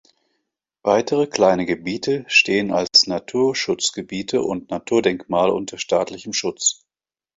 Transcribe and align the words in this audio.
Weitere 0.81 1.27
kleinere 1.27 1.67
Gebiete 1.67 2.25
stehen 2.27 2.71
als 2.71 3.05
Naturschutzgebiete 3.05 4.41
und 4.41 4.71
Naturdenkmale 4.71 5.53
unter 5.53 5.77
staatlichem 5.77 6.33
Schutz. 6.33 6.87